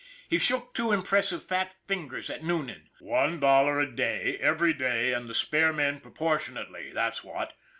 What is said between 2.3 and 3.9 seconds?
at Noonan." One dollar a